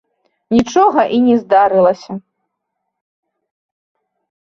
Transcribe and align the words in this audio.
Нічога 0.55 1.01
і 1.17 1.19
не 1.27 1.35
здарылася. 1.43 2.11